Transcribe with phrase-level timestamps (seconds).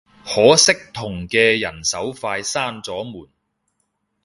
[0.25, 3.29] 可惜同嘅人手快閂咗門